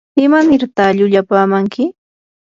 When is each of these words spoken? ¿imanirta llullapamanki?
¿imanirta 0.25 0.83
llullapamanki? 0.97 1.83